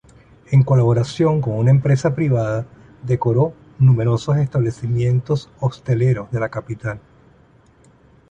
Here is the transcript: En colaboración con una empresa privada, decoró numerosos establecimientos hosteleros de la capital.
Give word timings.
En 0.49 0.63
colaboración 0.63 1.41
con 1.41 1.53
una 1.59 1.69
empresa 1.69 2.15
privada, 2.15 2.65
decoró 3.03 3.53
numerosos 3.77 4.37
establecimientos 4.37 5.51
hosteleros 5.59 6.31
de 6.31 6.39
la 6.39 6.49
capital. 6.49 6.99